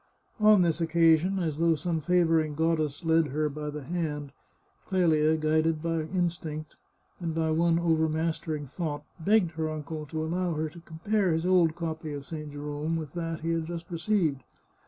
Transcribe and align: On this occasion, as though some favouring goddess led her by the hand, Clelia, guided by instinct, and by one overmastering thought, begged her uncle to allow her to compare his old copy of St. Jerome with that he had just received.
On 0.39 0.63
this 0.63 0.81
occasion, 0.81 1.37
as 1.37 1.59
though 1.59 1.75
some 1.75 2.01
favouring 2.01 2.55
goddess 2.55 3.05
led 3.05 3.27
her 3.27 3.49
by 3.49 3.69
the 3.69 3.83
hand, 3.83 4.31
Clelia, 4.87 5.37
guided 5.37 5.83
by 5.83 6.01
instinct, 6.01 6.75
and 7.19 7.35
by 7.35 7.51
one 7.51 7.77
overmastering 7.77 8.65
thought, 8.65 9.03
begged 9.19 9.51
her 9.51 9.69
uncle 9.69 10.07
to 10.07 10.23
allow 10.23 10.55
her 10.55 10.69
to 10.69 10.79
compare 10.79 11.31
his 11.33 11.45
old 11.45 11.75
copy 11.75 12.13
of 12.13 12.25
St. 12.25 12.51
Jerome 12.51 12.95
with 12.95 13.13
that 13.13 13.41
he 13.41 13.51
had 13.51 13.67
just 13.67 13.91
received. 13.91 14.41